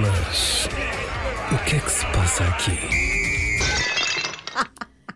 [0.00, 0.68] Mas
[1.52, 2.70] o que é que se passa aqui?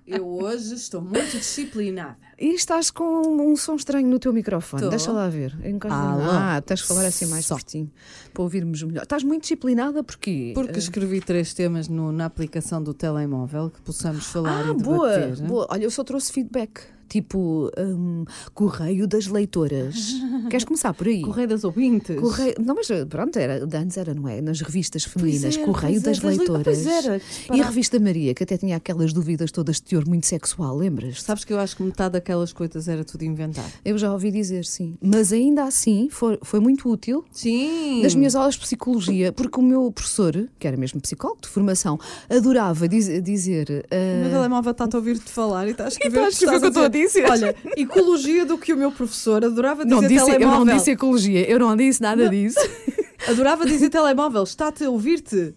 [0.07, 2.17] Eu hoje estou muito disciplinada.
[2.39, 4.83] E estás com um som estranho no teu microfone.
[4.83, 4.89] Tô.
[4.91, 5.57] Deixa lá ver.
[5.65, 6.13] Encosta lá.
[6.13, 6.31] Alô?
[6.31, 7.55] Ah, tens de falar assim mais Só.
[7.55, 7.91] pertinho
[8.33, 9.05] para ouvirmos melhor.
[9.05, 10.51] Estás muito disciplinada porque.
[10.53, 15.09] Porque escrevi três temas no- na aplicação do telemóvel que possamos falar Ah, e boa,
[15.09, 15.41] debater.
[15.41, 15.49] né?
[15.49, 15.67] boa.
[15.71, 16.81] Olha, eu só trouxe feedback.
[17.15, 20.15] Tipo, hum, Correio das Leitoras.
[20.51, 21.23] Queres começar por aí?
[21.23, 22.19] Correio das ouvintes.
[22.19, 24.41] Correio, não, mas pronto, era, antes era, não é?
[24.41, 26.85] Nas revistas femininas, era, Correio das le- Leitoras.
[26.85, 27.21] era,
[27.53, 31.23] e a revista Maria, que até tinha aquelas dúvidas todas de teor muito sexual, lembras?
[31.23, 33.71] Sabes que eu acho que metade daquelas coisas era tudo inventado.
[33.85, 34.97] Eu já ouvi dizer, sim.
[35.01, 38.03] Mas ainda assim foi, foi muito útil Sim.
[38.03, 41.97] nas minhas aulas de psicologia, porque o meu professor, que era mesmo psicólogo de formação,
[42.29, 43.87] adorava diz- dizer.
[43.93, 46.65] O meu telemóvel está a ouvir-te falar e está a está a escrever o que
[46.67, 47.04] eu estou a dizer.
[47.31, 50.65] Olha, ecologia do que o meu professor adorava dizer não disse, eu telemóvel.
[50.65, 52.59] não disse ecologia, eu não disse nada disso.
[53.29, 54.43] Adorava dizer telemóvel.
[54.43, 55.55] Está-te a ouvir-te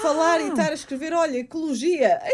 [0.00, 2.18] falar e estar a escrever, olha, ecologia.
[2.22, 2.32] Ai,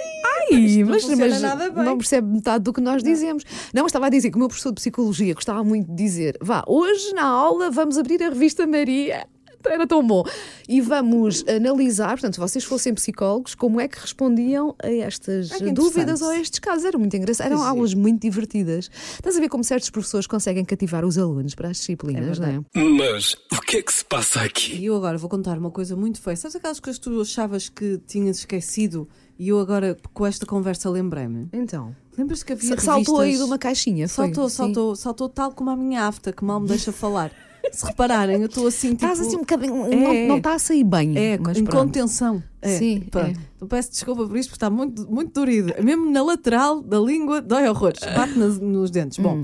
[0.52, 1.84] Ai, não mas, bem.
[1.84, 3.44] não percebe metade do que nós dizemos.
[3.72, 6.36] Não, mas estava a dizer que o meu professor de psicologia gostava muito de dizer:
[6.40, 9.26] vá, hoje na aula vamos abrir a revista Maria.
[9.68, 10.22] Era tão bom.
[10.68, 16.22] E vamos analisar, portanto, se vocês fossem psicólogos, como é que respondiam a estas dúvidas
[16.22, 16.84] ou a estes casos.
[16.84, 17.46] Era muito engraçado.
[17.46, 18.90] Eram aulas muito divertidas.
[19.14, 22.48] Estás a ver como certos professores conseguem cativar os alunos para as disciplinas, É não
[22.48, 22.80] é?
[22.96, 24.76] Mas o que é que se passa aqui?
[24.76, 26.36] E eu agora vou contar uma coisa muito feia.
[26.36, 29.08] Sabes aquelas coisas que tu achavas que tinhas esquecido
[29.38, 31.48] e eu agora, com esta conversa, lembrei-me?
[31.52, 34.08] Então, Lembras que havia saltou aí de revistas- uma caixinha.
[34.08, 34.24] foi?
[34.26, 34.56] Saltou, Sim.
[34.56, 37.30] saltou, saltou tal como a minha afta, que mal me deixa falar.
[37.72, 39.04] Se repararem, eu estou assim, tipo...
[39.04, 39.86] Estás assim um bocadinho.
[39.92, 39.96] É,
[40.28, 40.38] não, é.
[40.38, 41.16] está a sair bem.
[41.16, 41.84] É, mas em pronto.
[41.86, 42.42] contenção.
[42.62, 43.30] É, Sim, pronto.
[43.30, 43.34] é.
[43.60, 45.72] Eu peço desculpa por isto, porque está muito, muito dorido.
[45.82, 48.00] Mesmo na lateral da língua, dói horrores.
[48.00, 49.18] Bate nas- nos dentes.
[49.18, 49.42] Bom,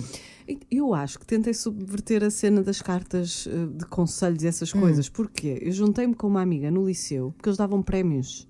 [0.70, 5.08] eu acho que tentei subverter a cena das cartas eh, de conselhos e essas coisas.
[5.08, 5.58] Porquê?
[5.62, 8.48] Eu juntei-me com uma amiga no liceu, porque eles davam prémios.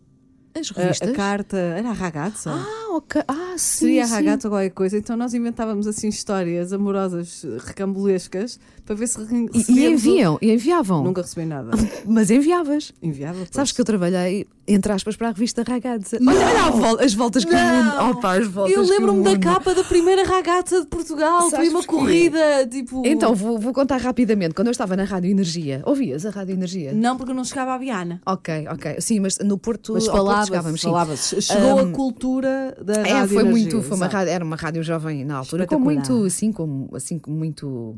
[0.55, 1.09] As A, revistas.
[1.09, 2.51] a carta era a ragazza.
[2.53, 3.23] Ah, ok.
[3.27, 3.87] Ah, sim.
[3.87, 4.99] Seria a ragazza qualquer coisa.
[4.99, 10.53] Então nós inventávamos assim histórias amorosas, eh, recambulescas, para ver se E, e enviam, e
[10.53, 11.03] enviavam.
[11.05, 11.71] Nunca recebi nada.
[12.07, 12.93] Mas enviavas.
[13.03, 13.39] Enviava.
[13.39, 13.49] pois.
[13.53, 16.19] Sabes que eu trabalhei, entre aspas, para a revista Ragazza.
[16.21, 18.11] Olha, olha vol- as voltas que o mundo.
[18.19, 21.43] Opa, as voltas Eu lembro-me da capa da primeira ragazza de Portugal.
[21.51, 21.97] Sabes Foi uma porquê?
[21.97, 23.03] corrida, tipo.
[23.07, 24.55] Então, vou, vou contar rapidamente.
[24.55, 26.93] Quando eu estava na Rádio Energia, ouvias a Rádio Energia?
[26.93, 28.21] Não, porque eu não chegava a Viana.
[28.27, 28.97] Ok, ok.
[29.01, 30.87] Sim, mas no Porto, Mas falava-se, chegávamos, sim.
[30.89, 31.43] falava-se.
[31.43, 34.83] Chegou a cultura da É, rádio foi Energia, muito, foi uma rádio, era uma rádio
[34.83, 37.97] jovem na altura, com muito, assim, com, assim, com muito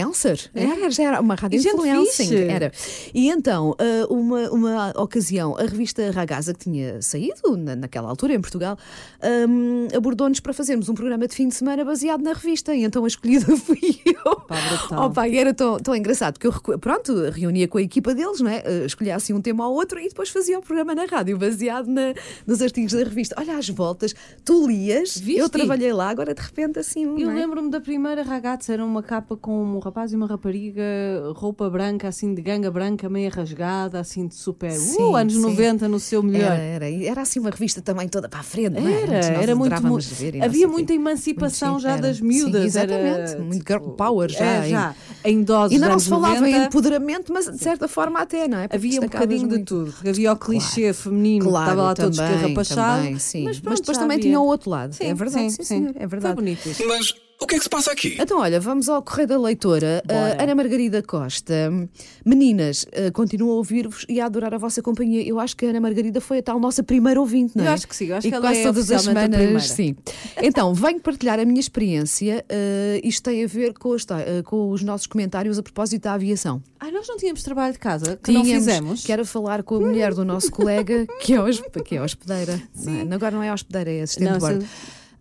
[0.00, 0.50] influencer.
[0.54, 1.60] Era, já era uma rádio
[2.06, 2.36] fixe.
[2.36, 2.72] Era.
[3.14, 8.34] E então, ah, uma, uma ocasião, a revista Ragazza, que tinha saído na, naquela altura
[8.34, 8.76] em Portugal,
[9.22, 12.74] ahm, abordou-nos para fazermos um programa de fim de semana baseado na revista.
[12.74, 14.36] E então a escolhida fui eu.
[14.40, 14.56] Pá.
[15.06, 18.50] Opa, e era tão, tão engraçado, porque eu, pronto, reunia com a equipa deles, não
[18.50, 18.62] é?
[18.64, 21.86] Eh, escolhia assim um tema ao outro e depois fazia o programa na rádio, baseado
[21.86, 22.14] na-
[22.46, 23.34] nos artigos da revista.
[23.38, 25.40] Olha às voltas, tu lias, Viste?
[25.40, 27.04] eu trabalhei lá, agora de repente assim.
[27.20, 27.34] Eu é?
[27.34, 30.82] lembro-me da primeira ragazza, era uma capa com um rapaz e uma rapariga,
[31.34, 34.70] roupa branca, assim de ganga branca, meia rasgada, assim de super.
[34.72, 35.40] Sim, uh, anos sim.
[35.40, 36.52] 90 no seu melhor.
[36.52, 39.02] Era, era, era assim uma revista também toda para a frente, não é?
[39.02, 39.82] Era, Antes era muito.
[39.82, 40.72] mu- ver havia o quê.
[40.76, 42.26] muita emancipação Muito já chique, das era.
[42.26, 42.72] miúdas.
[42.72, 44.94] Sim, era, exatamente, muito girl tipo, power já, é, em- já.
[45.24, 48.46] Em doses Ainda de não se falava 90, em empoderamento, mas de certa forma até,
[48.48, 48.68] não é?
[48.68, 49.64] Porque Havia um bocadinho de muito.
[49.66, 49.92] tudo.
[49.92, 52.98] porque Havia o clichê feminino que estava lá todo escarrapachado.
[53.02, 53.44] também, sim.
[53.44, 54.18] Mas, depois também havia.
[54.30, 54.92] tinha o outro lado.
[54.94, 56.34] Sim, é verdade, sim, senhor, é Foi verdade.
[56.34, 56.86] bonito isto.
[56.86, 58.16] Mas o que é que se passa aqui?
[58.20, 60.02] Então, olha, vamos ao Correio da Leitora.
[60.08, 61.70] Uh, Ana Margarida Costa.
[62.24, 65.22] Meninas, uh, continuo a ouvir-vos e a adorar a vossa companhia.
[65.26, 67.68] Eu acho que a Ana Margarida foi a tal nossa primeira ouvinte, não é?
[67.68, 69.60] Eu acho que sim, eu acho e que ela quase é todas as semanas, primeira.
[69.60, 69.96] sim.
[70.42, 72.44] Então, venho partilhar a minha experiência.
[72.50, 76.14] uh, isto tem a ver com, os- uh, com os nossos comentários a propósito da
[76.14, 76.60] aviação.
[76.80, 79.04] Ah, nós não tínhamos trabalho de casa, que não Tínhamos, fizemos.
[79.04, 82.60] Que era falar com a mulher do nosso colega, que é, hosp que é hospedeira.
[82.84, 83.14] não é?
[83.14, 84.60] Agora não é hospedeira, é assistente Não, de bordo.
[84.62, 84.68] sim.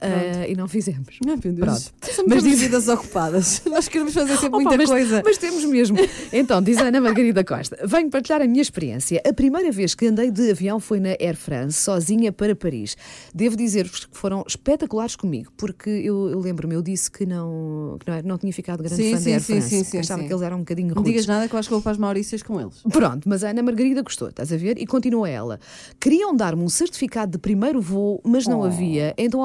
[0.01, 1.17] Uh, e não fizemos.
[1.19, 1.93] Pronto.
[2.27, 3.61] Mas diz- vidas ocupadas.
[3.65, 5.21] Nós queremos fazer sempre Opa, muita mas, coisa.
[5.25, 5.97] Mas temos mesmo.
[6.31, 9.21] Então, diz a Ana Margarida Costa: venho partilhar a minha experiência.
[9.27, 12.95] A primeira vez que andei de avião foi na Air France, sozinha para Paris.
[13.33, 18.09] Devo dizer-vos que foram espetaculares comigo, porque eu, eu lembro-me, eu disse que não, que
[18.09, 19.69] não, não tinha ficado grande Sim, fã sim, da Air sim, France.
[19.69, 21.11] sim, sim, achava que eles eram um bocadinho Não rudes.
[21.11, 22.75] digas nada que eu acho que vou para as Maurícias com eles.
[22.91, 24.77] Pronto, mas a Ana Margarida gostou, estás a ver?
[24.77, 25.59] E continua ela.
[25.99, 28.63] Queriam dar-me um certificado de primeiro voo, mas não Oh.
[28.65, 29.43] havia, então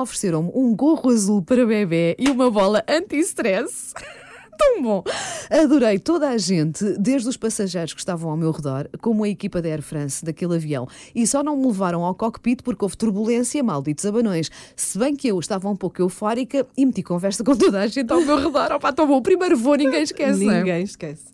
[0.54, 3.92] um gorro azul para bebê e uma bola anti-stress.
[4.62, 5.02] Tão bom!
[5.50, 9.60] Adorei toda a gente, desde os passageiros que estavam ao meu redor, como a equipa
[9.60, 10.86] da Air France daquele avião.
[11.14, 14.50] E só não me levaram ao cockpit porque houve turbulência, malditos abanões.
[14.76, 18.10] Se bem que eu estava um pouco eufórica e meti conversa com toda a gente
[18.12, 18.72] ao meu redor.
[18.72, 19.16] Opa, tão bom!
[19.16, 20.48] O primeiro voo ninguém esquece.
[20.48, 20.58] é?
[20.58, 21.24] Ninguém esquece.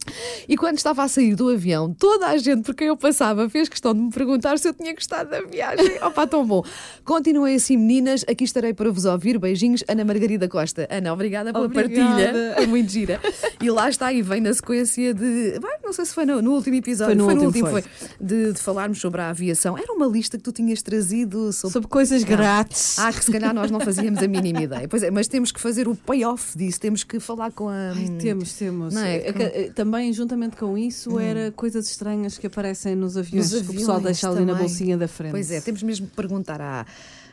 [0.48, 3.68] E quando estava a sair do avião, toda a gente por quem eu passava fez
[3.68, 5.98] questão de me perguntar se eu tinha gostado da viagem.
[6.02, 6.62] Opa, tão bom!
[7.04, 8.24] Continuem assim, meninas.
[8.28, 9.38] Aqui estarei para vos ouvir.
[9.38, 10.88] Beijinhos, Ana Margarida Costa.
[10.90, 11.94] Ana, obrigada pela Obrigada.
[12.08, 12.54] partilha.
[12.56, 13.17] Foi muito gira.
[13.60, 15.58] E lá está, e vem na sequência de.
[15.60, 17.24] Bem, não sei se foi no, no último episódio.
[17.24, 17.82] Foi no último, foi.
[17.82, 18.08] foi.
[18.20, 19.76] De, de falarmos sobre a aviação.
[19.76, 21.72] Era uma lista que tu tinhas trazido sobre.
[21.72, 22.98] Sobre coisas grátis.
[22.98, 24.86] Ah, que se calhar nós não fazíamos a mínima ideia.
[24.86, 27.92] Pois é, mas temos que fazer o payoff disso, temos que falar com a.
[27.96, 28.96] Ai, temos, temos.
[28.96, 29.16] É?
[29.16, 33.70] É eh, Também, juntamente com isso, era coisas estranhas que aparecem nos aviões, Nos que
[33.70, 34.66] o pessoal aviões deixa ali na também.
[34.66, 35.32] bolsinha da frente.
[35.32, 36.86] Pois é, temos mesmo que perguntar à,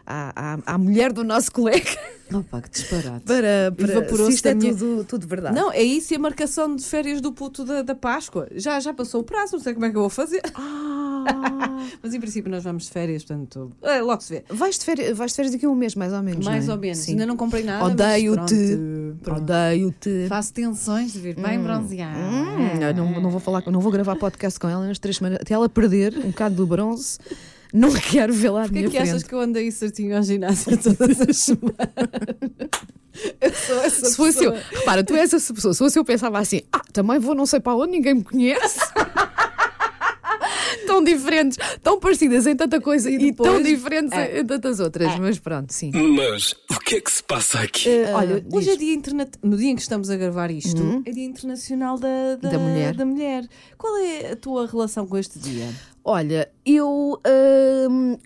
[0.06, 1.90] à, à, à mulher do nosso colega
[2.34, 3.22] Opa, que disparate.
[3.26, 5.56] para, para se Evaporou-se isto é minha- tudo, tudo verdade.
[5.56, 8.48] Não, é isso e a marcação de férias do puto da, da Páscoa.
[8.56, 10.42] Já, já passou o prazo, não sei como é que eu vou fazer.
[10.56, 14.44] Ah, Mas em princípio nós vamos de férias, portanto, é, logo se vê.
[14.50, 16.46] vais, de férias, vais de férias daqui a um mês, mais ou menos.
[16.46, 16.76] Mais não é?
[16.76, 16.98] ou menos.
[17.00, 17.12] Sim.
[17.12, 17.86] Ainda não comprei nada.
[17.86, 18.80] Odeio-te.
[19.30, 20.26] Odeio-te.
[20.28, 21.60] Faço tensões de vir bem.
[21.60, 25.40] Hum, eu não, não vou falar, não vou gravar podcast com ela nas três semanas,
[25.42, 27.18] até ela perder um bocado do bronze.
[27.76, 31.20] Não quero vê-la à Porquê minha que achas que eu andei certinho ao ginásio todas
[31.22, 31.78] as semanas?
[33.42, 34.80] Eu sou essa Se fosse eu, pessoa.
[34.80, 35.74] repara, tu és essa pessoa.
[35.74, 38.80] Se fosse eu, pensava assim: ah, também vou não sei para onde, ninguém me conhece.
[40.88, 44.40] tão diferentes, tão parecidas em tanta coisa e, depois- tão diferentes É.
[44.40, 45.18] em, tantas outras.
[45.20, 45.92] Mas pronto, sim.
[46.16, 47.90] Mas o que é que se passa aqui?
[47.90, 48.54] Eh, olha, diz.
[48.54, 49.32] hoje é dia internet...
[49.44, 52.96] no dia em que estamos a gravar isto, é dia internacional da, da, Da mulher.
[52.96, 53.48] da mulher.
[53.78, 55.68] Qual é a tua relação com este dia?
[56.08, 57.20] Olha, eu.
[57.90, 58.18] hum, hum,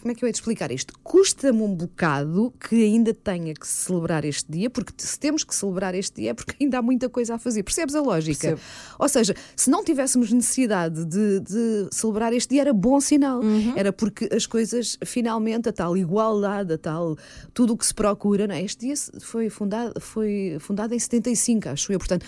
[0.00, 0.94] como é que eu ia te explicar isto?
[1.02, 5.94] Custa-me um bocado que ainda tenha que celebrar este dia, porque se temos que celebrar
[5.94, 7.62] este dia é porque ainda há muita coisa a fazer.
[7.62, 8.48] Percebes a lógica?
[8.48, 8.60] Percebo.
[8.98, 13.42] Ou seja, se não tivéssemos necessidade de, de celebrar este dia, era bom sinal.
[13.76, 17.18] Era porque as coisas, finalmente, a tal igualdade, a tal.
[17.52, 18.46] tudo o que se procura.
[18.46, 18.62] Não é?
[18.62, 21.98] Este dia foi fundado, foi fundado em 75, acho eu.
[21.98, 22.24] Portanto.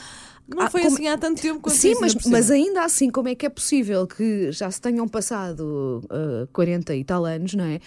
[0.48, 3.28] Não há- foi como- assim há tanto tempo quanto Sim, mas, mas ainda assim, como
[3.28, 7.64] é que é possível que já se tenham passado ah, 40 e tal anos, não
[7.64, 7.81] é?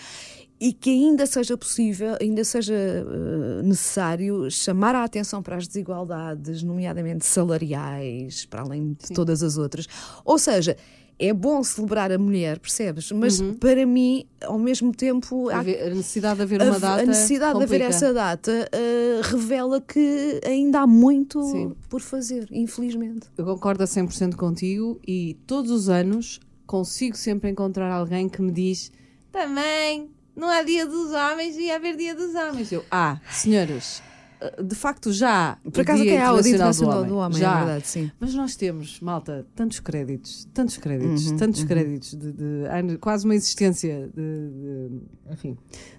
[0.62, 6.62] E que ainda seja possível, ainda seja ah, necessário chamar a atenção para as desigualdades,
[6.64, 9.88] nomeadamente salariais, para além de todas as outras.
[10.26, 10.76] Ou seja,
[11.20, 13.12] é bom celebrar a mulher, percebes?
[13.12, 17.02] Mas para mim, ao mesmo tempo, há A necessidade de haver a, uma data.
[17.04, 18.06] a necessidade de haver complica.
[18.06, 21.76] essa data ah, revela que ainda há muito Sim.
[21.90, 23.28] por fazer, infelizmente.
[23.38, 28.52] Eu concordo a 100% contigo e todos os anos consigo sempre encontrar alguém que me
[28.52, 28.92] diz
[29.32, 32.72] também não há dia dos homens e haver dia dos homens.
[32.72, 34.02] Eu, ah, senhoras,
[34.64, 37.58] de facto já Por acaso até há o Dia Internacional Internacional do Homem, já é
[37.66, 38.12] verdade, sim.
[38.20, 43.36] Mas nós temos, malta, tantos créditos, tantos créditos, Uhum, tantos créditos, de, de- quase uma
[43.36, 45.02] existência de, de-
[45.34, 45.58] enfim,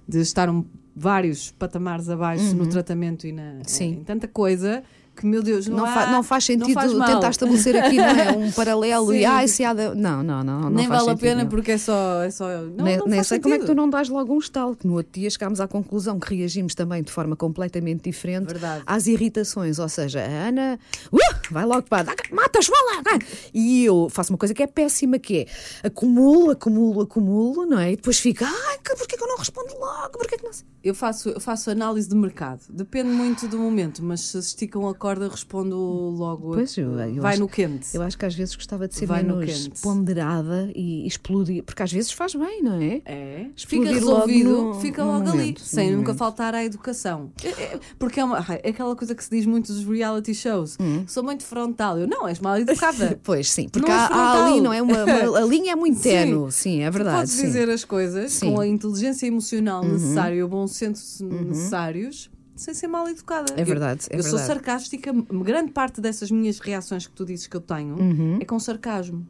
[0.09, 0.65] de estar um-
[0.97, 3.61] vários patamares abaixo no tratamento e na, Uhum.
[3.67, 3.91] Sim.
[4.01, 4.83] em tanta coisa
[5.21, 7.07] que, meu Deus, não, Não, há- fa- não faz sentido faz mal.
[7.09, 9.95] tentar estabelecer aqui não é, um paralelo e ai, se há de...
[9.95, 10.61] Não, não, não.
[10.63, 12.23] não Nem faz vale a sentido pena porque é só.
[12.23, 13.77] É só não, nem não nem faz sei como é que tu sentido.
[13.83, 17.03] não dás logo um estalo, que no outro dia chegámos à conclusão que reagimos também
[17.03, 18.83] de forma completamente diferente Verdade.
[18.87, 19.79] às irritações.
[19.79, 20.79] Ou seja, a Ana
[21.13, 21.19] uh,
[21.51, 23.03] vai logo para dá- mata, esmola!
[23.05, 23.19] vai!
[23.53, 25.47] E eu faço uma coisa que é péssima, que é
[25.87, 27.93] acumulo, acumulo, acumulo, não é?
[27.93, 30.19] E depois fica, ai, porquê que eu não respondo logo?
[30.19, 30.67] Porquê que não sei?
[30.83, 32.61] Eu faço, eu faço análise de mercado.
[32.71, 36.53] Depende muito do momento, mas se esticam a corda, respondo logo.
[36.55, 37.89] Pois, eu- eu Vai acho- no quente.
[37.95, 41.83] Eu acho que às vezes gostava de ser Vai no menos ponderada e explodir, porque
[41.83, 43.03] às vezes faz bem, não é?
[43.05, 46.19] É, fica Explodir logo resolvido, no- fica logo ali, momento, sem no nunca momento.
[46.19, 47.31] faltar à educação.
[47.45, 50.77] É, é, porque é, uma, é aquela coisa que se diz muito dos reality shows.
[50.81, 51.05] Hum.
[51.07, 51.99] Sou muito frontal.
[51.99, 53.19] Eu não, és mal educada.
[53.23, 54.81] Pois sim, porque há, ali, não é?
[54.81, 56.09] Uma, uma- a linha é muito Sim.
[56.11, 57.19] tenue, sim, é verdade.
[57.19, 57.43] Podes sim.
[57.47, 58.49] dizer as coisas Sim.
[58.49, 58.55] Uhum.
[58.55, 63.55] com a inteligência emocional necessária e o bom senso necessários sem ser mal educada.
[63.57, 64.47] É Eu- verdade, é Eu, sou verdade.
[64.47, 68.39] sarcástica, grande parte dessas minhas reações que tu dizes que eu tenho Uhum.
[68.41, 69.27] é com sarcasmo.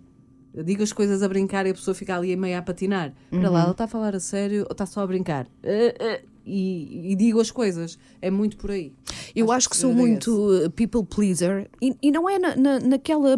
[0.53, 3.13] Eu digo as coisas a brincar e a pessoa fica ali meio a patinar.
[3.31, 3.53] Para Uhum.
[3.53, 5.47] lá, ela está a falar a sério ou está só a brincar?
[5.63, 7.99] Eh, eh, E, e digo as coisas.
[8.21, 8.93] É muito por aí.
[9.37, 12.81] Eu acho, que sou é muito uh, people pleaser e, e não é na, na-
[12.81, 13.37] naquela.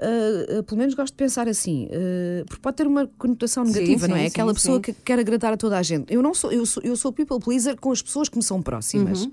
[0.00, 4.10] Uh, pelo menos gosto de pensar assim, uh, porque pode ter uma conotação negativa, sim,
[4.10, 4.20] não é?
[4.20, 4.54] sim, Aquela sim.
[4.54, 6.12] pessoa que quer agradar a toda a gente.
[6.12, 8.62] Eu não sou, eu sou, eu sou people pleaser com as pessoas que me são
[8.62, 9.24] próximas.
[9.24, 9.32] Uhum.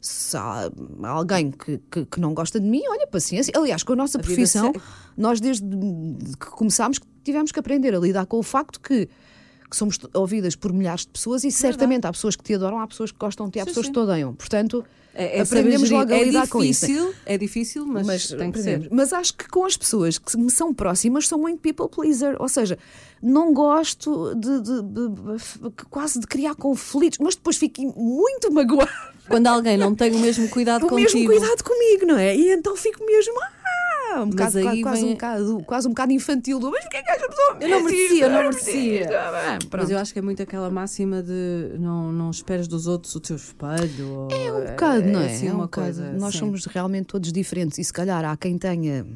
[0.00, 0.70] Se há
[1.04, 3.52] alguém que, que, que não gosta de mim, olha, paciência.
[3.56, 4.72] Aliás, com a nossa A profissão,
[5.16, 5.66] nós desde
[6.38, 9.08] que começámos tivemos que aprender a lidar com o facto que
[9.70, 12.86] que somos ouvidas por milhares de pessoas e certamente há pessoas que te adoram, há
[12.86, 13.92] pessoas que gostam de ti, há Sim, pessoas sim.
[13.92, 14.34] que te odeiam.
[14.34, 14.84] Portanto,
[15.14, 16.26] É, é aprendemos logo a gerir.
[16.26, 16.86] lidar é com isso.
[16.86, 18.88] difícil, É difícil, mas, tem que ser.
[18.90, 22.48] Mas acho que com as pessoas que me são próximas sou muito people pleaser, ou
[22.48, 22.78] seja,
[23.22, 28.90] não gosto de, de- de- de- quase de criar conflitos, mas depois fico muito magoada
[29.28, 31.10] Quando alguém não tem o mesmo cuidado o contigo.
[31.12, 32.36] mesmo cuidado comigo, não é?
[32.36, 33.34] E então fico mesmo.
[34.14, 37.10] Ah, um bocado, quase, vem- um bocado, quase um bocado infantil do mas porquê que
[37.10, 39.00] esta pessoa Eu não merecia, eu não merecia.
[39.02, 39.58] isto?" Ah.
[39.76, 43.20] Mas eu acho que é muito aquela máxima de não, não esperes dos outros o
[43.20, 44.28] teu espelho.
[44.30, 45.26] É um bocado, não é?
[45.26, 45.86] assim é um uma bocado.
[45.86, 46.12] coisa.
[46.12, 46.38] Nós sim.
[46.40, 49.06] somos realmente todos diferentes e se calhar há quem tenha.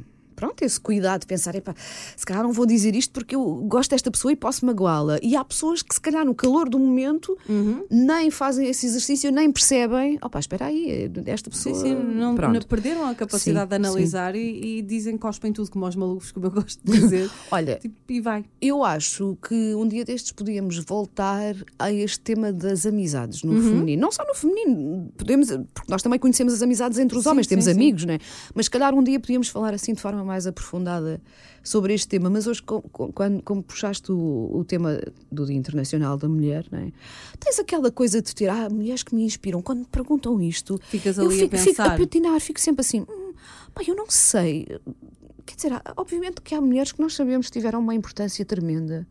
[0.42, 1.72] Pronto, esse cuidado de pensar, epá,
[2.16, 5.20] se calhar não vou dizer isto porque eu gosto desta pessoa e posso magoá-la.
[5.22, 7.84] E há pessoas que, se calhar, no calor do momento, Uhum.
[7.88, 10.18] nem fazem esse exercício, nem percebem.
[10.20, 11.72] Opá, espera aí, esta pessoa.
[11.76, 15.70] Sim, sim, não, não perderam a capacidade Sim, de analisar e, e dizem, cospem tudo
[15.70, 17.30] como aos malucos, como eu gosto de dizer.
[17.52, 18.44] Olha, Tipo, e vai.
[18.60, 23.52] Eu acho que um dia destes podíamos voltar a este tema das amizades Uhum.
[23.52, 24.02] no feminino.
[24.02, 27.46] Não só no feminino, podemos, porque nós também conhecemos as amizades entre os Sim, homens,
[27.46, 28.18] temos amigos, não é?
[28.56, 31.20] Mas se calhar um dia podíamos falar assim de forma mais aprofundada
[31.62, 32.28] sobre este tema.
[32.30, 36.66] Mas hoje, co- co- quando, como puxaste o, o tema do Dia Internacional da Mulher,
[36.70, 36.92] não é?
[37.38, 39.60] Tens aquela coisa de ter, ah, mulheres que me inspiram.
[39.62, 41.98] Quando me perguntam isto, Ficas eu ali a fico, fico a pensar.
[41.98, 43.32] patinar, fico sempre assim, hum,
[43.74, 44.66] pá, eu não sei.
[45.44, 49.06] Quer dizer, obviamente que há mulheres que nós sabemos que tiveram uma importância tremenda.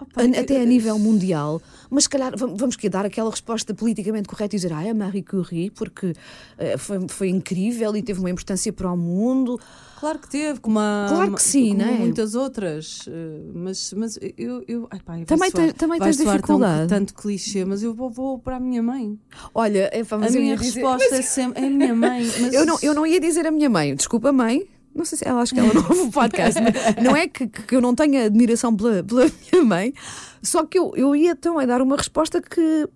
[0.00, 3.74] Opa, que- até a nível mundial, mas se calhar vam- vamos que dar aquela resposta
[3.74, 6.12] politicamente correta e dizer ah, é a Marie Curie, porque
[6.56, 9.58] eh, foi, foi incrível e teve uma importância para o mundo.
[9.98, 11.98] Claro que teve, como, a, Claro que sim, como não é?
[11.98, 13.00] muitas outras.
[13.08, 14.62] eh, Mas, mas eu.
[14.68, 16.88] eu ai, pá, Também soar- também tens soar tão- dificuldade.
[16.88, 19.18] tanto clichê, mas eu vou, vou para a minha mãe.
[19.52, 21.64] Olha, é, a minha resposta é sempre.
[21.64, 22.24] É a minha mãe.
[22.40, 24.68] Mas Eu não, eu não ia dizer a minha mãe, desculpa, mãe.
[24.98, 26.60] Não sei se ela acho que ela não ouve o podcast,
[27.02, 29.94] não é que, que eu não tenha admiração pela, pela minha mãe,
[30.42, 32.88] só que eu, eu ia então a dar uma resposta que,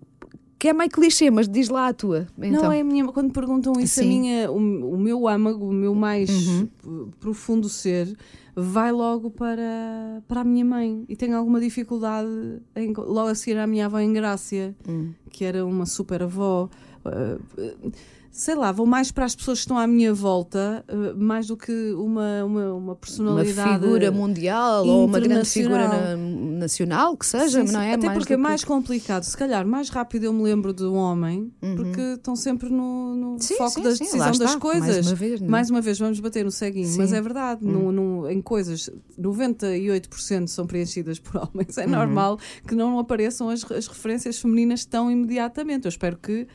[0.59, 2.27] que é meio clichê, mas diz lá a tua.
[2.37, 2.63] Então.
[2.63, 3.05] Não, é minha.
[3.07, 4.09] Quando perguntam isso, a Sim.
[4.13, 4.19] Uhum.
[4.21, 8.15] minha, o, o meu âmago, o meu mais p- profundo ser,
[8.55, 11.03] vai logo para, para a minha mãe.
[11.09, 12.29] E tenho alguma dificuldade
[12.75, 15.11] em, logo a seguir à minha avó em Grácia, Hum.
[15.31, 16.69] que era uma super avó.
[17.05, 17.91] Uh, uh,
[18.35, 21.55] Sei lá, vou mais para as pessoas que estão à minha volta, uh, mais do
[21.55, 23.73] que uma, uma, uma uma personalidade.
[23.83, 27.73] figura mundial ou uma grande figura na- nacional, que seja, Sim, sim.
[27.73, 27.93] não é?
[27.93, 29.21] Até mais porque é do que- mais complicado.
[29.21, 33.27] Se calhar, mais rápido eu me lembro de um homem, porque estão sempre no, no
[33.33, 33.39] Uhum.
[33.39, 34.87] Sim, foco da decisão das coisas.
[34.87, 35.51] mais uma vez, não é?
[35.51, 37.63] Mais uma vez, vamos bater no ceguinho, mas é verdade.
[37.63, 41.77] no- no- em coisas, 98% são preenchidas por homens.
[41.77, 41.83] Uhum.
[41.83, 45.85] É normal que não apareçam as, as referências femininas tão imediatamente.
[45.85, 46.47] Eu espero que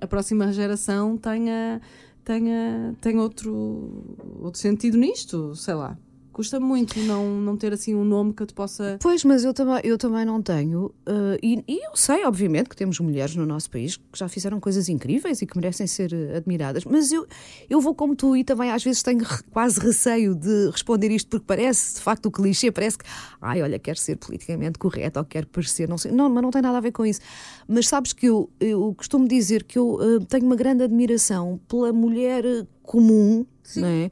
[0.00, 1.80] a próxima geração tenha,
[2.24, 5.96] tenha, tenha outro, outro sentido nisto, sei lá.
[6.34, 8.98] Custa muito não, não ter assim um nome que eu te possa.
[9.00, 10.92] Pois, mas eu também, eu também não tenho.
[11.06, 14.58] eh, e, e eu sei, obviamente, que temos mulheres no nosso país que já fizeram
[14.58, 16.84] coisas incríveis e que merecem ser eh, admiradas.
[16.84, 17.24] Mas eu,
[17.70, 21.46] eu vou como tu e também às vezes tenho quase receio de responder isto porque
[21.46, 23.04] parece, de facto, o clichê parece que,
[23.40, 26.10] ai, olha, quero ser politicamente correto ou quero parecer, não sei.
[26.10, 27.20] Não, mas não tem nada a ver com isso.
[27.68, 31.92] Mas sabes que eu, eu costumo dizer que eu eh, tenho uma grande admiração pela
[31.92, 32.44] mulher
[32.82, 34.10] comum, não é?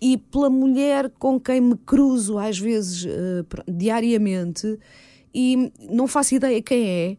[0.00, 3.06] E pela mulher com quem me cruzo às vezes
[3.48, 4.78] pr- diariamente
[5.34, 7.16] e não faço ideia quem é,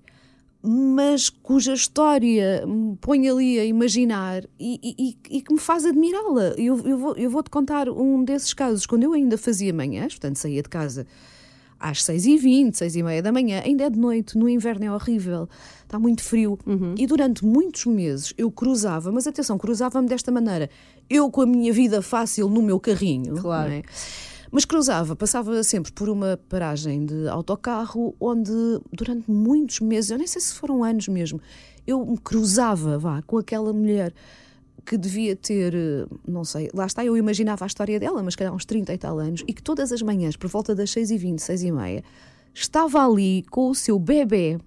[0.61, 6.53] mas cuja história me põe ali a imaginar e, e- e- que me faz admirá-la.
[6.57, 8.85] Eu, eu, vou, eu vou-te contar um desses casos.
[8.85, 11.07] Quando eu ainda fazia manhãs, portanto saía de casa
[11.79, 15.47] às 6h20, 6h30 da manhã, ainda é de noite, no inverno é horrível,
[15.83, 16.57] está muito frio.
[16.97, 20.69] E durante muitos meses eu cruzava, mas atenção, cruzava-me desta maneira.
[21.09, 23.71] Eu com a minha vida fácil no meu carrinho, Claro.
[23.71, 23.81] é?
[24.51, 28.51] Mas cruzava, passava sempre por uma paragem de autocarro onde
[28.91, 31.39] durante muitos meses, eu nem sei se foram anos mesmo,
[31.85, 34.11] eu me cruzava, vá, com aquela mulher
[34.85, 38.53] que devia ter, eh, não sei, lá está, eu imaginava a história dela, mas calhar
[38.53, 42.03] uns 30 e tal anos, e que todas as manhãs, por volta das 6h20, 6h30,
[42.53, 44.59] estava ali com o seu bebê,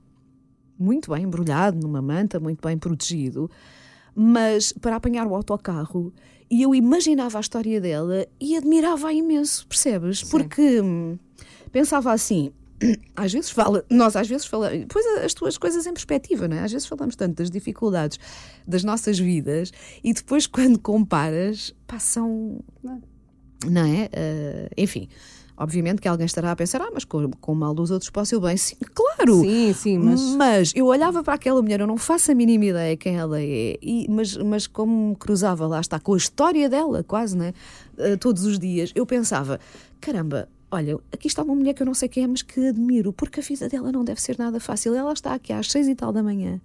[0.78, 3.50] muito bem embrulhado numa manta, muito bem protegido,
[4.14, 6.12] mas para apanhar o autocarro,
[6.50, 10.22] e eu imaginava a história dela e admirava-a imenso, percebes?
[10.22, 11.18] Porque hum,
[11.70, 12.52] pensava assim.
[13.14, 16.60] Às vezes fala, nós às vezes falamos, pois as tuas coisas em perspectiva, não é?
[16.60, 18.18] Às vezes falamos tanto das dificuldades
[18.66, 19.72] das nossas vidas
[20.02, 24.08] e depois quando comparas, são, não é?
[24.12, 25.08] Eh, enfim,
[25.56, 28.34] obviamente que alguém estará a pensar, ah, mas com, com o mal dos outros posso
[28.34, 28.56] eu bem.
[28.56, 29.40] Sim, claro!
[29.42, 30.20] Sim, sim, mas.
[30.20, 33.78] Mas eu olhava para aquela mulher, eu não faço a mínima ideia quem ela é,
[33.80, 37.52] e- mas, mas como cruzava lá está com a história dela, quase, né?
[37.98, 39.60] Eh, todos os dias, eu pensava:
[40.00, 43.12] caramba, olha, aqui está uma mulher que eu não sei quem é, mas que admiro,
[43.12, 44.94] porque a vida dela não deve ser nada fácil.
[44.94, 46.60] Ela está aqui às seis e tal da manhã,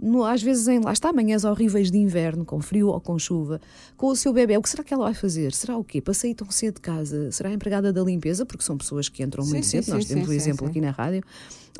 [0.00, 3.60] no, às vezes em lá está manhãs horríveis de inverno, com frio ou com chuva,
[3.96, 4.56] com o seu bebê.
[4.56, 5.52] O que será que ela vai fazer?
[5.52, 6.00] Será o quê?
[6.00, 7.32] Para sair tão cedo de casa?
[7.32, 8.46] Será empregada da limpeza?
[8.46, 9.94] Porque são pessoas que entram Sim, muito sim, cedo.
[9.94, 11.22] Nós sim, temos o sim, exemplo aqui na rádio.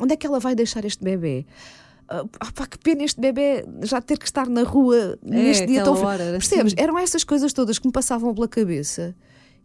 [0.01, 1.45] Onde é que ela vai deixar este bebê?
[2.09, 5.95] Ah, pá, que pena este bebê já ter que estar na rua neste dia tão
[5.95, 6.17] frio.
[6.17, 6.73] Percebes?
[6.73, 6.83] assim.
[6.83, 9.15] Eram essas coisas todas que me passavam pela cabeça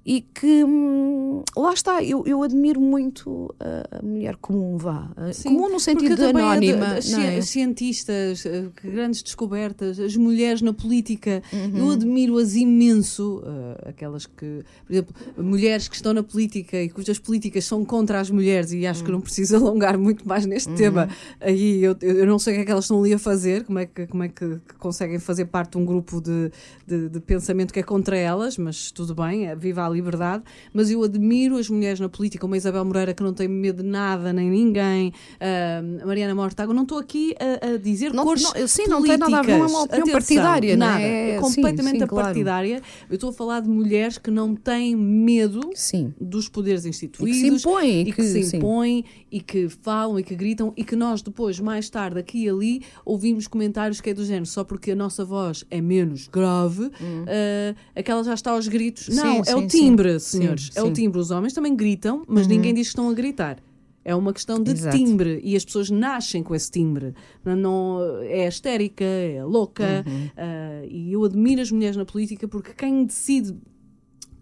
[0.07, 5.11] e que hum, lá está, eu, eu admiro muito a, mulher comum, vá.
[5.33, 6.87] Sim, comum no sentido porque de é anónima.
[6.95, 7.41] as não é?
[7.41, 11.73] ci- cientistas, eh, que grandes descobertas, as mulheres na política, Uhum.
[11.79, 13.43] eu admiro-as imenso.
[13.47, 18.21] eh, aquelas que, por exemplo, mulheres que estão na política e cujas políticas são contra
[18.21, 19.17] as mulheres, e acho que Uhum.
[19.17, 21.09] não preciso alongar muito mais neste tema.
[21.41, 23.79] Aí eu, eu não sei o que é que elas estão ali a fazer, como
[23.79, 26.51] é que, como é que, que conseguem fazer parte de um grupo de,
[26.87, 30.43] de, de pensamento que é contra elas, mas tudo bem, é, viva a liberdade.
[30.73, 33.83] Mas eu admiro as mulheres na política, como a Isabel Moreira, que não tem medo
[33.83, 36.75] de nada nem ninguém, ah, a Mariana Mortágua.
[36.75, 39.59] Não estou aqui a, a dizer Não- cores não, sim, não tem nada a ver,
[39.59, 39.59] políticas.
[39.59, 41.03] não é uma opinião Atenção, partidária, não nada.
[41.03, 41.31] é?
[41.31, 42.27] É Sim, completamente sim, claro.
[42.27, 42.83] partidária.
[43.09, 46.13] Eu estou a falar de mulheres que não têm medo Sim.
[46.21, 48.57] dos poderes instituídos E que se impõem, e que, que- se sim.
[48.59, 52.49] impõem e que falam e que gritam e que nós depois, mais tarde, aqui e
[52.49, 56.91] ali, ouvimos comentários que é do género só porque a nossa voz é menos grave,
[57.27, 59.09] eh, aquela já está aos gritos.
[59.09, 59.45] Não, Hum.
[59.45, 60.39] Sim, é o sim, timbre, sim.
[60.39, 60.71] senhores.
[60.73, 61.19] Sim, é o timbre.
[61.21, 63.59] Os homens também gritam, mas ninguém diz que estão a gritar.
[64.05, 64.97] É uma questão de Exato.
[64.97, 67.15] timbre e as pessoas nascem com esse timbre.
[67.43, 70.05] Não, não- é histérica, é louca.
[70.07, 70.29] Uhum.
[70.37, 73.57] eh, e eu admiro as mulheres na política porque quem decide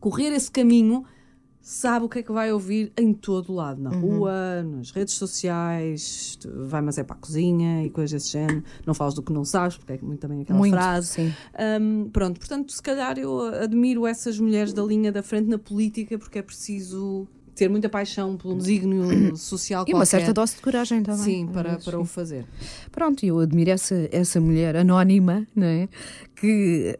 [0.00, 1.04] correr esse caminho
[1.62, 4.00] sabe o que é que vai ouvir em todo o lado, na Uhum.
[4.00, 6.36] rua, nas redes sociais,
[6.68, 8.64] vai mas é para a cozinha e coisas desse género.
[8.84, 11.08] Não falas do que não sabes, porque é muito também aquela Muito, frase.
[11.08, 11.32] sim.
[11.80, 16.18] Hum, pronto, portanto, se calhar eu admiro essas mulheres da linha da frente na política
[16.18, 17.28] porque é preciso
[17.62, 20.06] ter muita paixão por um desígnio social E uma qualquer.
[20.18, 21.22] certa dose de coragem também.
[21.24, 22.44] Sim, para, para o fazer.
[22.90, 25.88] Pronto, eu admiro essa, essa mulher anónima, não é?
[26.34, 26.96] Que,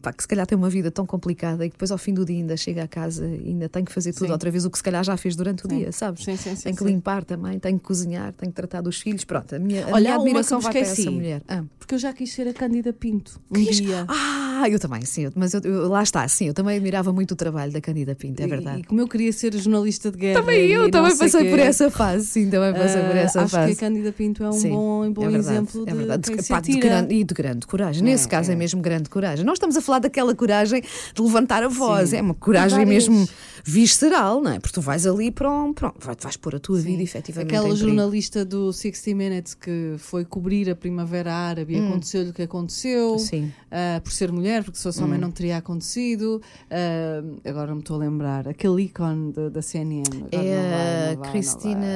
[0.00, 2.24] pá, que se calhar tem uma vida tão complicada e que depois ao fim do
[2.24, 4.32] dia ainda chega a casa e ainda tem que fazer tudo Sim.
[4.32, 5.78] outra vez o que se calhar já fez durante o Sim.
[5.78, 6.22] dia, sabes?
[6.24, 9.24] Sim, sim, sim, tem que limpar também, tem que cozinhar, tem que tratar dos filhos.
[9.24, 11.42] Pronto, a minha, a Olha, minha uma admiração vai para essa mulher.
[11.48, 11.64] Ah.
[11.80, 14.04] Porque eu já quis ser a Cândida Pinto um Quis- dia.
[14.08, 17.36] Ah, eu também, sim, mas eu, eu- lá está, sim, eu também admirava muito o
[17.36, 18.80] trabalho da Cândida Pinto, é E- verdade.
[18.80, 20.40] E, como eu queria ser jornalista de guerra.
[20.40, 23.40] também e eu também sei passei por essa fase, sim, também passei por ah, essa
[23.42, 23.74] acho fase.
[23.74, 25.94] que a Cândida Pinto é um Sim, bom, um bom é verdade, exemplo de é
[25.94, 26.30] verdade.
[26.48, 26.80] Pá, de atira.
[26.88, 28.02] grande, e de grande coragem.
[28.02, 28.54] Nesse É, caso é.
[28.54, 28.56] é.
[28.56, 29.44] mesmo grande coragem.
[29.44, 30.82] Nós estamos a falar daquela coragem
[31.14, 32.10] de levantar a voz.
[32.10, 32.16] Sim.
[32.16, 33.28] É uma coragem mesmo
[33.68, 34.60] visceral, não é?
[34.60, 35.72] Porque tu vais ali para um.
[35.72, 37.52] Pronto, vai- vais pôr a tua vida efetivamente.
[37.54, 42.42] Aquela jornalista do 60 Minutes que foi cobrir a Primavera Árabe e aconteceu-lhe o que
[42.42, 43.18] aconteceu Hum.
[43.18, 43.44] Sim.
[43.46, 43.50] Hum.
[43.72, 46.40] ah, por ser mulher, porque se fosse homem não teria acontecido.
[46.70, 48.46] Ah, agora não me estou a lembrar.
[48.48, 50.04] Aquele ícone da, da CNN.
[50.30, 51.86] É a Cristina.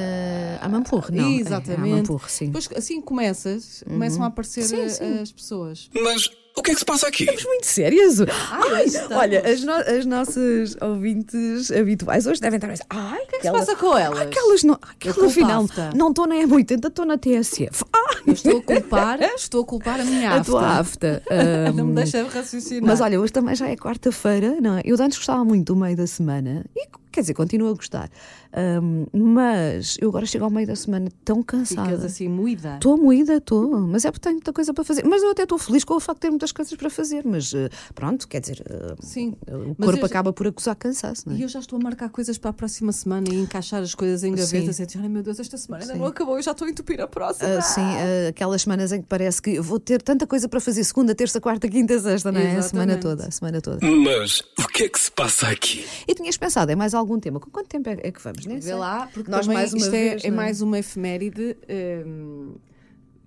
[0.61, 1.23] Amanpour, não?
[1.25, 1.89] É, Exatamente.
[1.89, 2.47] É, Amanpour, sim.
[2.47, 5.19] Depois, assim começas, começam a aparecer Sim, sim.
[5.19, 5.89] as pessoas.
[5.93, 7.25] Mas o que é que se passa aqui?
[7.25, 8.17] Muito sérias?
[8.21, 9.11] Ai, estamos.
[9.17, 13.35] Olha, as, no- as nossas ouvintes habituais hoje devem estar a dizer: Ai, o que
[13.35, 14.19] é que se passa com elas?
[14.19, 15.89] Aquelas não, aquela afta.
[15.95, 17.83] não estou na M80, estou na TSF.
[17.93, 21.23] Ah, Eu estou a culpar, estou a culpar a minha a tua afta.
[21.29, 22.83] Ah, Não me deixa raciocinar.
[22.87, 24.81] Mas olha, hoje também já é quarta-feira, não é?
[24.85, 28.09] Eu antes gostava muito do meio da semana e quer dizer, continuo a gostar.
[28.53, 31.89] Ahm, mas eu agora chego ao meio da semana tão cansada.
[31.89, 32.75] Ficas assim moída.
[32.75, 35.03] Estou moída, estou, mas é porque tenho muita coisa para fazer.
[35.05, 37.23] Mas eu até estou feliz com o facto de ter muitas coisas para fazer.
[37.25, 39.35] Mas eh, pronto, quer dizer, eh, Sim.
[39.47, 41.39] o Mas corpo eu já- acaba por acusar cansaço, não é?
[41.39, 44.23] E eu já estou a marcar coisas para a próxima semana e encaixar as coisas
[44.23, 45.99] em gavetas e dizer, ai meu Deus, esta semana ainda Sim.
[45.99, 47.49] não acabou, eu já estou a entupir a próxima.
[47.57, 50.59] Ah, sim, ah, aquelas semanas em que parece que eu vou ter tanta coisa para
[50.59, 52.57] fazer segunda, terça, quarta, quinta, sexta, não é?
[52.57, 53.79] A semana toda, a semana toda.
[53.85, 55.85] Mas o que é que se passa aqui?
[56.07, 57.39] E tinhas pensado, é mais algum tema?
[57.39, 58.45] Com quanto tempo é, que vamos?
[58.45, 60.31] Nem Vê lá, porque Nós mais uma isto é, vez, é é?
[60.31, 61.57] mais uma efeméride.
[62.05, 62.55] hum,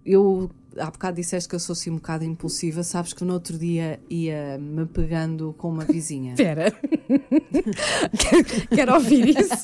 [0.04, 3.56] eu há bocado disseste que eu sou assim um bocado impulsiva, sabes que no outro
[3.56, 6.32] dia ia me pegando com uma vizinha.
[6.38, 6.72] Espera.
[8.18, 9.54] Quero- Quero ouvir isso.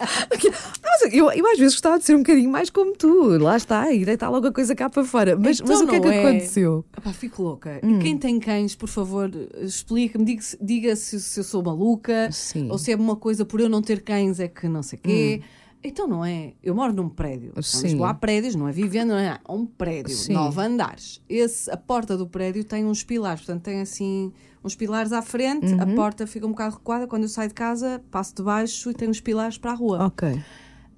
[1.12, 3.36] Eu, eu às vezes gostava de ser um bocadinho mais como tu.
[3.38, 5.36] Lá está, e deitar logo a coisa cá para fora.
[5.36, 6.28] Mas, Então mas o que é que é.
[6.28, 6.84] aconteceu?
[6.96, 7.80] Epá, fico louca.
[7.82, 7.98] Hum.
[7.98, 12.30] E quem tem cães, por favor, explica-me, diga, se- diga se, se eu sou maluca
[12.30, 12.66] Sim.
[12.66, 12.72] Hum.
[12.72, 15.42] ou se é uma coisa por eu não ter cães é que não sei quê.
[15.82, 16.52] Então não é.
[16.62, 17.52] Eu moro num prédio.
[17.62, 17.82] Sim.
[17.84, 19.38] Lisboa há prédios, não é vivendo, não é?
[19.44, 20.34] Há um prédio, Sim.
[20.34, 21.22] nove andares.
[21.28, 25.72] Esse, a porta do prédio tem uns pilares, portanto tem assim uns pilares à frente,
[25.72, 25.80] Uhum.
[25.80, 27.06] a porta fica um bocado recuada.
[27.06, 30.04] Quando eu saio de casa, passo de baixo e tem uns pilares para a rua.
[30.04, 30.38] Ok.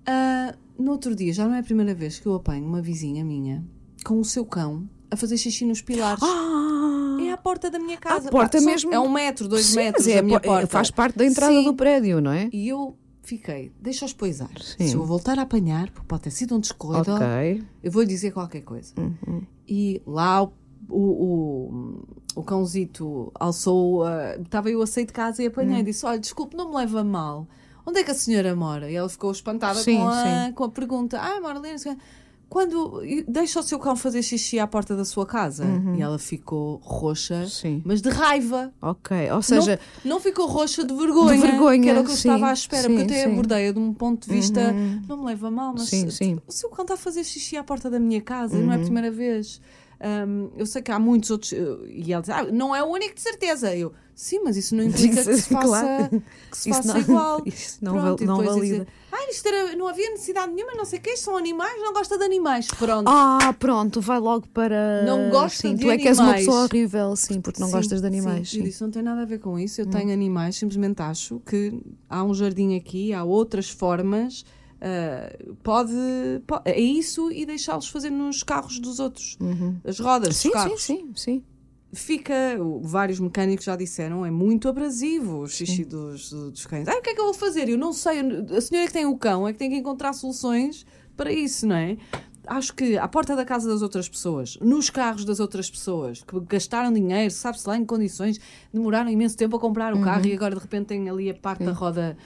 [0.04, 3.24] Ah, no outro dia, já não é a primeira vez que eu apanho uma vizinha
[3.24, 3.64] minha
[4.04, 6.20] com o seu cão a fazer xixi nos pilares.
[6.24, 7.18] Ah!
[7.24, 8.30] É à porta da minha casa.
[8.30, 10.66] porta Pá, mesmo- É um metro, dois Sim, metros mas é, da minha é- porta.
[10.66, 11.62] faz parte da entrada Sim.
[11.64, 12.50] do prédio, não é?
[12.52, 14.50] E eu fiquei, deixa-os poisar.
[14.60, 14.88] Sim.
[14.88, 17.64] Se eu voltar a apanhar, porque pode ter sido um descuido, Ok.
[17.82, 18.92] eu vou lhe dizer qualquer coisa.
[19.66, 20.50] E lá o,
[20.88, 22.04] o,
[22.34, 26.18] o, cãozito alçou, ah, estava eu a sair de casa e apanhei e disse: Olha,
[26.18, 27.46] desculpe, não me leva mal.
[27.86, 28.90] Onde é que a senhora mora?
[28.90, 30.52] E ela ficou espantada Sim, com, a, sim.
[30.52, 31.70] com a pergunta: Ah, mora ali.
[31.70, 32.02] não sei o quê."
[32.52, 35.64] Quando deixa o seu cão fazer xixi à porta da sua casa?
[35.96, 37.80] E ela ficou roxa, Sim.
[37.82, 38.70] mas de raiva.
[38.82, 39.16] Ok.
[39.32, 42.14] Ou seja, não, não ficou roxa de vergonha, De vergonha, que era o que eu
[42.14, 43.26] sim, estava à espera, porque sim, eu até sim.
[43.28, 43.32] Uhum.
[43.32, 44.70] abordei-a de um ponto de vista,
[45.08, 46.38] não me leva mal, mas Sim, sim.
[46.46, 48.74] o seu cão está a fazer xixi à porta da minha casa e não é
[48.74, 48.84] a Uhum.
[48.84, 49.58] primeira vez.
[50.04, 52.86] Hum, eu sei que há muitos outros, eh, e ela diz, ah, não é o
[52.86, 53.72] único de certeza.
[53.76, 56.22] Eu, sim, mas isso não implica que se faça, Claro.
[56.50, 57.42] que se Isso faça não- igual.
[57.46, 58.60] isso não Pronto, não valida.
[58.60, 61.92] dizer, ah, isto era, não havia necessidade nenhuma, não sei o que, são animais, não
[61.92, 62.66] gosta de animais.
[62.66, 63.06] Pronto.
[63.08, 65.04] Ah, pronto, vai logo para.
[65.06, 66.46] Não gosta sim, de tu é que és uma animais.
[66.46, 68.50] pessoa horrível, sim, porque não Sim, gostas de animais.
[68.50, 68.64] Sim, sim.
[68.64, 69.80] disse, não tem nada a ver com isso.
[69.80, 74.44] Eu tenho animais, simplesmente acho que há um jardim aqui, há outras formas.
[74.82, 75.92] Ah, pode,
[76.46, 79.38] po- É isso e deixá-los fazer nos carros dos outros.
[79.84, 81.44] As rodas Sim, sim, sim, sim.
[81.94, 82.32] Fica,
[82.80, 86.88] vários mecânicos já disseram, é muito abrasivo o xixi dos, dos cães.
[86.88, 87.68] Ah, o que é que eu vou fazer?
[87.68, 88.18] Eu não sei.
[88.56, 91.76] A senhora que tem o cão é que tem que encontrar soluções para isso, não
[91.76, 91.98] é?
[92.46, 96.40] Acho que à porta da casa das outras pessoas, nos carros das outras pessoas, que
[96.40, 98.40] gastaram dinheiro, sabe-se lá em condições,
[98.72, 100.02] demoraram imenso tempo a comprar o Uhum.
[100.02, 102.16] carro e agora de repente tem ali a parte da roda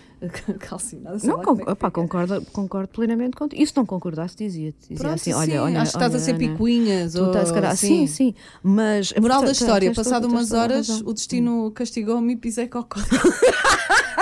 [0.58, 1.18] calcinada.
[1.18, 1.90] sei Não, con é é.
[1.90, 3.60] concordo, concordo plenamente contigo.
[3.62, 4.78] E se não concordasse, dizia-te.
[4.88, 5.82] Dizia Pronto, assim: sim, olha, olha.
[5.82, 7.12] acho que estás a olha, ser Ana, picuinhas.
[7.12, 8.34] Tu estás, se ou- calhar, sim, sim.
[8.62, 9.12] Mas.
[9.20, 13.00] Moral da história, passado umas a horas, o destino castigou-me e pisei cocó.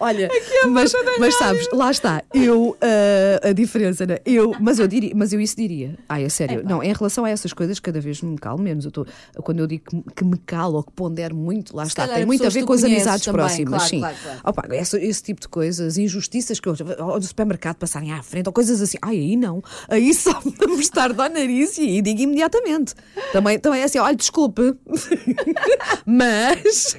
[0.00, 0.28] Olha,
[0.68, 4.18] mas, mas sabes, lá está, eu, ah, a diferença, né?
[4.24, 5.94] eu, mas eu diria, mas eu isso diria.
[6.08, 8.84] Ai, é sério, não, em relação a essas coisas, cada vez me calo menos.
[8.84, 9.06] Eu tô,
[9.42, 12.24] quando eu digo que, me- que me calo ou que pondero muito, lá está, tem
[12.26, 14.00] muito a ver com as amizades também, próximas, claro, sim.
[14.00, 14.40] claro, claro.
[14.44, 18.46] Opa, esse, esse tipo de coisas, injustiças que eu, ou do supermercado passarem à frente,
[18.46, 22.20] ou coisas assim, ai, aí não, aí só me estar ao nariz e aí digo
[22.22, 22.94] imediatamente.
[23.32, 24.74] Também, também é assim, olha, desculpe,
[26.06, 26.96] mas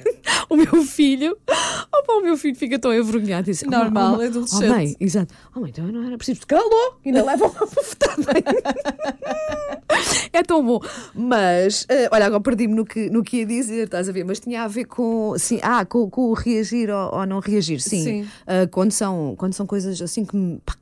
[0.48, 1.36] o meu filho,
[1.92, 4.64] opa, o meu filho fica tão envergonhado e diz, "Oh, Normal, oh, mãe, adolescente.
[4.64, 5.34] Oh, mãe, exato.
[5.54, 6.40] Oh, mãe, então não era preciso.
[6.46, 6.98] Calou!
[7.04, 8.32] Ainda leva uma bufetada.
[10.32, 10.80] É tão bom.
[11.14, 14.24] Mas, eh, olha, agora perdi-me no que, no que ia dizer, estás a ver?
[14.24, 17.80] Mas tinha a ver com, sim, ah, com, com o reagir ou, ou não reagir,
[17.80, 18.02] sim.
[18.04, 18.28] Sim.
[18.46, 20.74] Ah, quando, são, quando são coisas assim que, me- pá,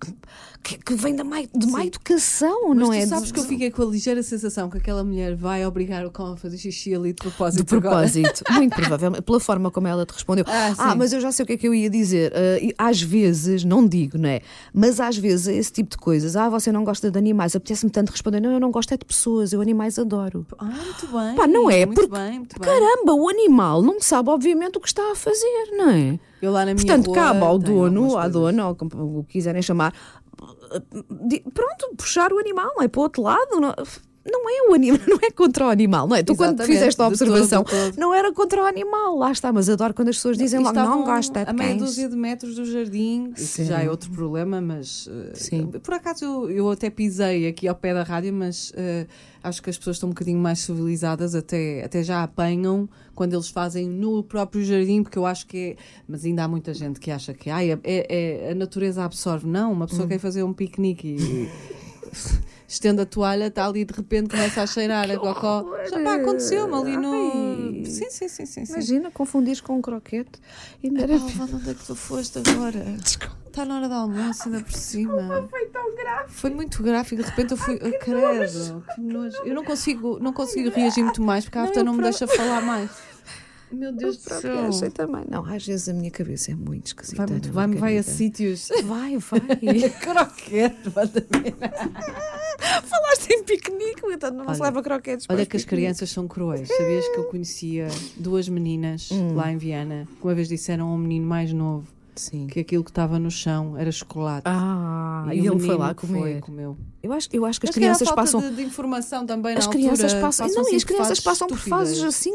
[0.62, 3.06] que, que vêm da má, de má educação, Mas não tu é?
[3.06, 6.32] sabes que eu fiquei com a ligeira sensação que aquela mulher vai obrigar o cão
[6.32, 7.60] a fazer xixi ali de propósito.
[7.60, 10.44] De propósito, muito provavelmente, pela forma como ela te respondeu.
[10.46, 12.32] Ah, Ah, mas eu já sei o que é que eu ia dizer.
[12.60, 14.40] E às vezes, não digo, não é?
[14.74, 16.36] Mas às vezes esse tipo de coisas.
[16.36, 17.56] Ah, você não gosta de animais.
[17.56, 18.40] Apetece-me tanto responder.
[18.40, 20.46] Não, eu não gosto é de pessoas, eu animais adoro.
[20.58, 21.34] Ah, muito bem.
[21.34, 21.84] Pá, não é?
[21.84, 22.68] Muito Porque, bem, muito bem.
[22.68, 26.20] caramba, o animal não sabe, obviamente, o que está a fazer, não é?
[26.40, 29.92] Eu lá na minha Portanto, rua cabe ao dono, à dona, ou como quiserem chamar,
[31.52, 32.86] pronto, puxar o animal, é?
[32.88, 33.60] Para o outro lado.
[33.60, 33.74] Não,
[34.30, 36.22] não é o animal, não é contra o animal, não é?
[36.22, 37.96] Tu, quando Exatamente, fizeste a todo, observação, de todo.
[37.96, 41.02] não era contra o animal, lá está, mas adoro quando as pessoas dizem logo, não
[41.16, 41.82] é de a meia cães.
[41.82, 43.64] dúzia de metros do jardim, Sim.
[43.64, 45.66] já é outro problema, mas eh, Sim.
[45.66, 49.06] por acaso eu, eu até pisei aqui ao pé da rádio, mas eh,
[49.42, 53.48] acho que as pessoas estão um bocadinho mais civilizadas, até, até já apanham quando eles
[53.48, 55.76] fazem no próprio jardim, porque eu acho que é.
[56.06, 59.46] Mas ainda há muita gente que acha que ai, é, é- a natureza absorve.
[59.48, 59.88] Não, uma Hum.
[59.88, 61.48] pessoa quer fazer um piquenique e.
[62.68, 65.64] Estende a toalha, está ali e de repente começa a cheirar a cocó.
[65.90, 67.10] Já pá, aconteceu-me ali no.
[67.14, 67.84] Ai.
[67.86, 68.64] Sim, sim, sim, sim.
[68.68, 70.32] Imagina, confundires com um croquete.
[70.84, 72.84] Ainda era Oh, onde é que tu foste agora?
[73.46, 75.48] Está na hora do almoço, ainda por cima.
[75.48, 76.24] Foi tão grave.
[76.30, 77.76] Foi muito gráfico, de repente eu fui.
[77.82, 79.36] Oh, credo, que nojo.
[79.46, 82.26] Eu não consigo, não consigo reagir muito mais porque a Afta não me pro- deixa
[82.26, 82.90] falar mais.
[83.72, 84.58] Meu Deus do céu.
[84.60, 85.24] achei também.
[85.30, 87.18] Não, às vezes a minha cabeça é muito esquisita.
[87.26, 88.68] Vai, muito, Ana vai, vai a sítios.
[88.84, 89.90] Vai, vai.
[90.00, 91.26] Croquete, Wanda.
[92.82, 96.68] Falaste em piquenique, então não se Olha, leva croquetes Olha que as crianças são cruéis.
[96.68, 99.34] Sabias que eu conhecia duas meninas Hum.
[99.34, 101.86] lá em Viana que uma vez disseram a um menino mais novo
[102.18, 102.46] Sim.
[102.46, 104.42] que aquilo que estava no chão era chocolate.
[104.46, 106.40] Ah, E e, ele foi lá que foi, comer.
[106.40, 106.76] comeu.
[107.02, 108.40] Eu acho, eu acho que as crianças passam.
[108.40, 110.20] de, de informação também As na crianças altura.
[110.20, 112.32] passam, passam não, e as assim por crianças fases passam por fases assim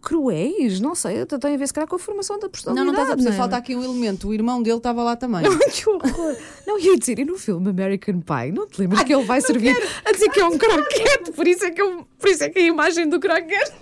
[0.00, 2.86] cruéis, não sei, tem a ver se calhar com a formação da Não, personalidade.
[2.86, 3.38] não estás a perceber, é?
[3.38, 4.28] falta aqui um elemento.
[4.28, 5.42] O irmão dele estava lá também.
[5.70, 6.36] que horror!
[6.66, 9.76] Não, ia dizer, e no filme American Pie, não te lembras que ele vai servir
[10.04, 12.58] a dizer que é um croquete, por isso é que, eu, por isso é que
[12.58, 13.72] a imagem do croquete.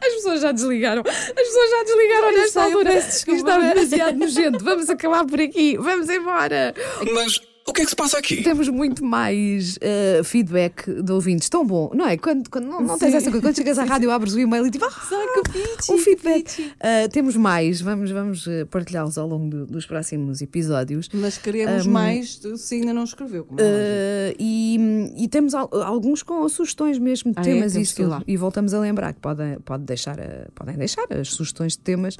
[0.00, 1.02] As pessoas já desligaram.
[1.06, 2.94] As pessoas já desligaram nesta altura.
[2.94, 4.64] desculpa, Isto mas- demasiado nojento.
[4.64, 5.76] Vamos acabar por aqui.
[5.78, 6.74] Vamos embora.
[7.12, 8.42] Mas O que é que se passa aqui?
[8.44, 11.48] Temos muito mais uh, feedback de ouvintes.
[11.48, 12.16] Tão bom, não é?
[12.16, 13.44] Quando, quando não, não tens essa coisa.
[13.44, 14.90] Quando chegas à rádio, abres o e-mail e tipo, ah,
[15.42, 16.60] que pitchy, um feedback.
[16.60, 21.08] Uh, temos mais, vamos, vamos uh, partilhá-los ao longo do- dos próximos episódios.
[21.12, 23.46] Mas queremos mais se ainda não escreveu.
[23.58, 24.32] É.
[24.32, 27.44] Uh, e, e temos al- alguns com sugestões mesmo de Ah, é?
[27.44, 28.22] temas e Temos isso lá.
[28.28, 30.16] E voltamos a lembrar que podem, pode deixar,
[30.54, 32.16] podem deixar as sugestões de temas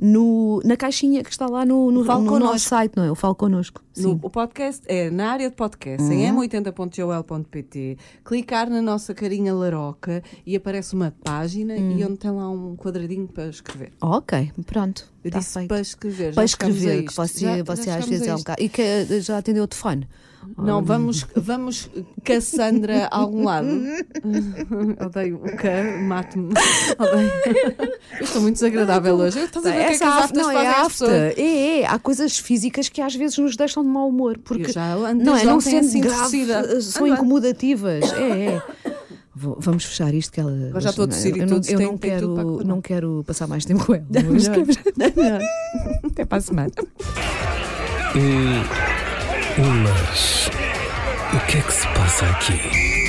[0.00, 3.10] no, na caixinha que está lá no, no, no nosso site, não é?
[3.10, 3.82] O Fale Connosco.
[3.96, 4.20] No, Sim.
[4.22, 10.56] o podcast é na área de podcast, em m80.jol.pt, clicar na nossa carinha laroca e
[10.56, 13.92] aparece uma página e onde tem lá um quadradinho para escrever.
[14.00, 15.10] Ok, pronto.
[15.24, 15.68] Eu tá disse feito.
[15.68, 16.34] para escrever.
[16.34, 18.62] para já escrever, que você, Já- já você às chegamos vezes é um bocado.
[18.62, 20.08] E que eh, já atendeu o telefone.
[20.56, 21.90] Não, vamos, vamos
[22.24, 23.68] Cassandra a algum lado.
[25.04, 26.52] Odeio o que, mato-me.
[28.18, 29.40] Eu estou muito desagradável hoje.
[29.40, 31.16] Estás a ver o que é que Essa as afta, aftas não é afta.
[31.36, 31.86] É, é.
[31.86, 34.38] Há coisas físicas que às vezes nos deixam de mau humor.
[34.38, 38.12] Porque não é, não sendo assim grave, eh, são incomodativas.
[38.12, 38.62] É, é.
[39.38, 40.50] Vou- vamos fechar isto que ela.
[40.68, 42.80] Agora já estou a tossir e eu não, tudo, eu não tudo quero, correr não
[42.80, 44.06] quero passar mais tempo com ela.
[46.04, 46.72] Até para a semana.
[49.58, 50.50] Mas.
[51.32, 53.05] O que é que se passa aqui?